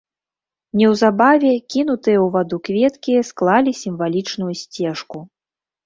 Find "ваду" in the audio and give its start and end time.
2.39-2.57